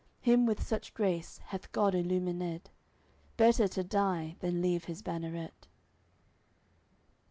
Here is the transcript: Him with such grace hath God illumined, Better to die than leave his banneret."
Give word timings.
Him 0.21 0.47
with 0.47 0.63
such 0.65 0.95
grace 0.95 1.37
hath 1.49 1.71
God 1.71 1.93
illumined, 1.93 2.71
Better 3.37 3.67
to 3.67 3.83
die 3.83 4.35
than 4.39 4.59
leave 4.59 4.85
his 4.85 5.03
banneret." 5.03 5.67